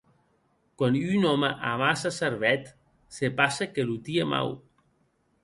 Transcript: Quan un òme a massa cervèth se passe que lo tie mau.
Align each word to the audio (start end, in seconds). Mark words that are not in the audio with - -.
Quan 0.81 0.95
un 1.09 1.27
òme 1.31 1.51
a 1.71 1.73
massa 1.81 2.11
cervèth 2.15 2.73
se 3.19 3.31
passe 3.43 3.69
que 3.77 3.87
lo 3.93 4.01
tie 4.09 4.27
mau. 4.35 4.53